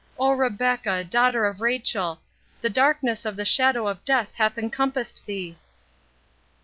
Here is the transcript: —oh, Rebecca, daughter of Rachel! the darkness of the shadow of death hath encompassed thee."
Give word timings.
—oh, 0.17 0.31
Rebecca, 0.31 1.03
daughter 1.03 1.45
of 1.45 1.61
Rachel! 1.61 2.21
the 2.61 2.71
darkness 2.71 3.23
of 3.23 3.35
the 3.35 3.45
shadow 3.45 3.85
of 3.87 4.03
death 4.03 4.33
hath 4.33 4.57
encompassed 4.57 5.23
thee." 5.27 5.59